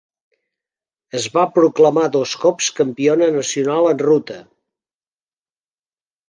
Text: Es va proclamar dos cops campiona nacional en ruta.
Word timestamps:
Es 1.19 1.27
va 1.35 1.43
proclamar 1.57 2.05
dos 2.15 2.33
cops 2.45 2.71
campiona 2.79 3.29
nacional 3.37 3.91
en 3.91 4.03
ruta. 4.09 4.39